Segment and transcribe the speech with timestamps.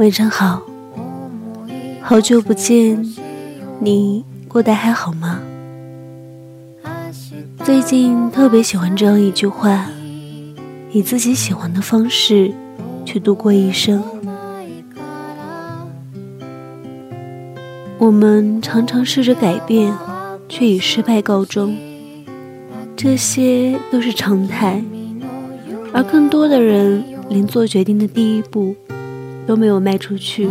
[0.00, 0.62] 晚上好，
[2.00, 3.06] 好久不见，
[3.80, 5.42] 你过得还好吗？
[7.62, 9.90] 最近特别喜欢这样一句话：
[10.90, 12.50] 以自己喜欢的方式
[13.04, 14.02] 去度过一生。
[17.98, 19.92] 我们常常试着改变，
[20.48, 21.76] 却以失败告终，
[22.96, 24.82] 这些都是常态。
[25.92, 28.74] 而更多的人连做决定的第一步
[29.50, 30.48] 都没有卖出去。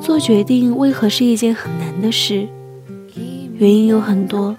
[0.00, 2.48] 做决定为何是一件很难的事？
[3.58, 4.56] 原因有很多：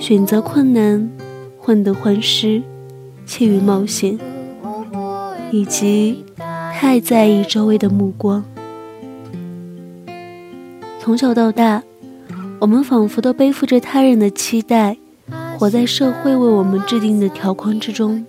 [0.00, 1.10] 选择困难、
[1.58, 2.62] 患得患失、
[3.26, 4.18] 怯于冒险，
[5.50, 6.24] 以及
[6.72, 8.42] 太在意周围的目光。
[10.98, 11.82] 从小到大，
[12.60, 14.96] 我们仿佛都背负着他人的期待，
[15.58, 18.24] 活在社会为我们制定的条框之中。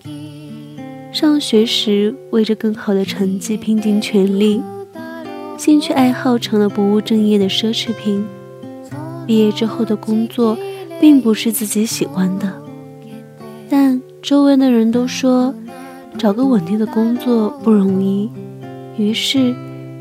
[1.14, 4.60] 上学时为着更好的成绩拼尽全力，
[5.58, 8.26] 兴趣爱好成了不务正业的奢侈品。
[9.28, 10.58] 毕业之后的工作
[11.00, 12.52] 并不是自己喜欢的，
[13.70, 15.54] 但周围的人都说
[16.18, 18.32] 找个稳定的工作不容易，
[18.98, 19.56] 于是。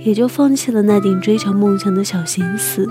[0.04, 2.88] 也就放弃了那点追求梦想的小心思。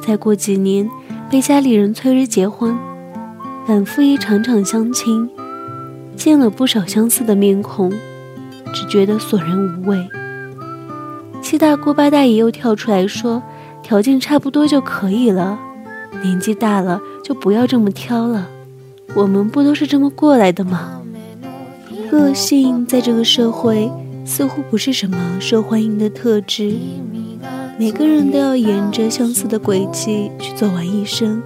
[0.00, 0.88] 再过几年，
[1.28, 2.74] 被家里人催着结婚，
[3.66, 5.28] 反复一场场相亲，
[6.18, 7.90] 见了不少相似的面孔，
[8.74, 9.96] 只觉得索然无味。
[11.40, 13.42] 七大姑八大姨又跳出来说，
[13.82, 15.58] 条件差不多就可以了，
[16.22, 18.48] 年纪大了就不要这么挑了。
[19.14, 21.00] 我们不都是这么过来的吗？
[22.10, 23.90] 个性在这个社会。
[24.24, 26.74] 似乎不是什么受欢迎的特质，
[27.78, 31.42] 每个人都要沿着相似的轨迹去走完一生，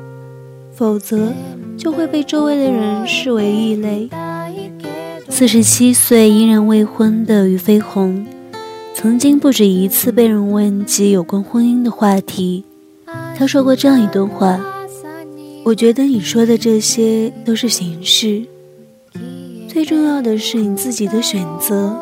[0.72, 1.32] 否则
[1.78, 4.10] 就会被周围的人视为异类。
[5.34, 8.26] 四十七岁依然未婚的俞飞鸿，
[8.94, 12.62] 曾经不止一次被人问及有关婚姻的话题。
[13.34, 14.60] 他说过这样一段话
[15.64, 18.44] ：“我觉得你说的这些都是形式，
[19.66, 21.96] 最重要的是你自己的选择。”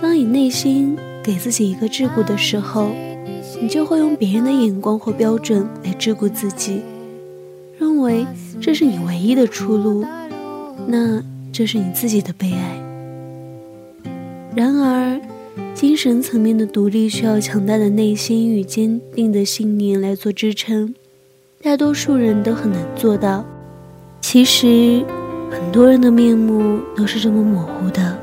[0.00, 2.92] 当你内心给自己一个桎梏的时候，
[3.60, 6.80] 你就会用别人的眼光或标准来桎梏自己，
[7.78, 8.26] 认为
[8.58, 10.02] 这是你唯一的出路，
[10.86, 11.22] 那
[11.52, 12.82] 这是你自己的悲哀。
[14.56, 15.20] 然而，
[15.74, 20.94] 精神层面的独立需要强大的内心与坚定的信念来做支撑，
[21.62, 23.44] 大多数人都很难做到。
[24.20, 25.04] 其实，
[25.50, 28.18] 很多人的面目都是这么模糊的。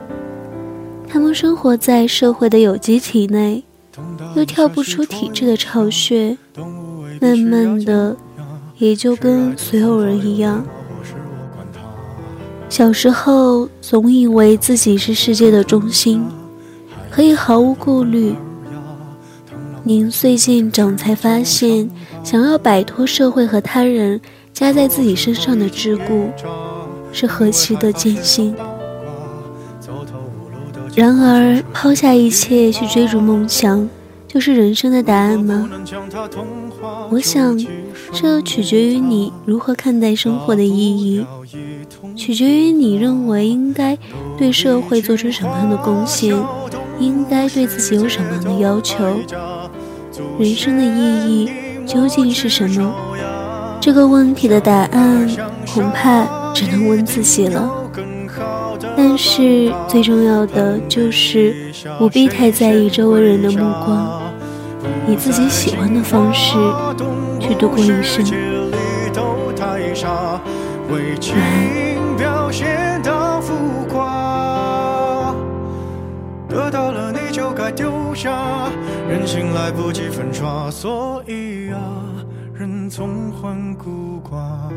[1.07, 3.63] 他们生活在社会的有机体内，
[4.35, 6.37] 又跳不出体制的巢穴，
[7.19, 8.15] 慢慢的，
[8.77, 10.65] 也就跟所有人一样。
[12.79, 16.23] 小时候总以为自己是世界的中心，
[17.11, 18.33] 可以毫无顾虑。
[19.83, 21.89] 您最近长，才发现，
[22.23, 24.21] 想要摆脱社会和他人
[24.53, 26.29] 加在自己身上的桎梏，
[27.11, 28.55] 是何其的艰辛。
[30.95, 33.89] 然而，抛下一切去追逐梦想，
[34.25, 35.69] 就是人生的答案吗？
[37.09, 37.59] 我想，
[38.13, 41.25] 这取决于你如何看待生活的意义，
[42.19, 43.97] 取决于你认为应该
[44.37, 46.35] 对社会做出什么样的贡献，
[46.99, 49.05] 应该对自己有什么样的要求。
[50.37, 51.49] 人生的意义
[51.85, 52.93] 究竟是什么？
[53.79, 55.29] 这个问题的答案，
[55.73, 57.71] 恐怕只能问自己了。
[58.97, 64.21] 但是最重要的就是不必太在意周围人的目光，
[65.07, 66.57] 以自己喜欢的方式
[67.39, 68.25] 去度过一生。
[72.19, 75.33] 表现到浮夸
[76.49, 78.69] 得到了你就该丢下
[79.07, 81.79] 人性来不及粉刷所以啊
[82.53, 84.69] 人总患孤寡。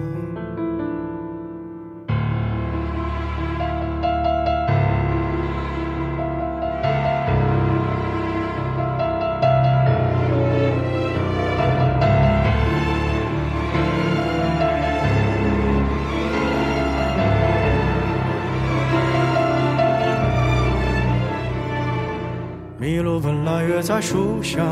[23.82, 24.62] 在树下，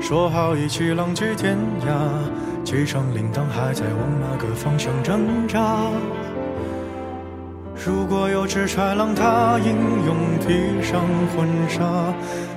[0.00, 1.56] 说好一起浪迹天
[1.86, 2.62] 涯。
[2.62, 5.80] 机场铃铛还在往那个方向挣扎。
[7.84, 9.74] 如果有只豺狼，它英
[10.06, 11.00] 勇披上
[11.34, 11.80] 婚纱，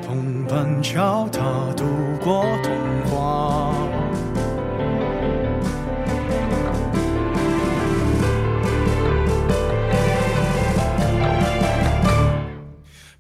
[0.06, 1.42] 同伴教它
[1.76, 1.86] 度
[2.24, 2.74] 过童
[3.10, 3.74] 话。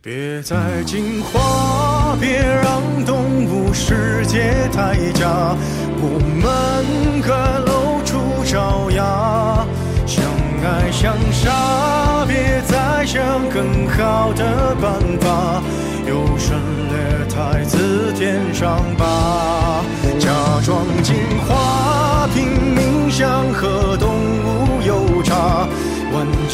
[0.02, 5.56] 别再进化，别让动物世界太假。
[5.98, 7.34] 我们各
[7.66, 9.66] 露出爪牙，
[10.06, 10.24] 相
[10.64, 15.62] 爱相杀，别再想更好的办法。
[16.08, 16.56] 优胜
[16.90, 19.84] 劣汰，自填伤疤，
[20.20, 20.30] 假
[20.64, 21.16] 装进
[21.48, 22.46] 化，拼
[22.76, 25.68] 命想和动物有差，
[26.14, 26.54] 玩一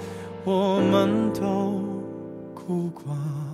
[0.43, 1.79] 我们都
[2.55, 3.50] 哭过。